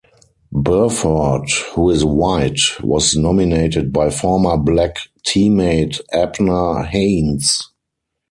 [0.51, 7.69] Burford, who is white, was nominated by former black teammate Abner Haynes.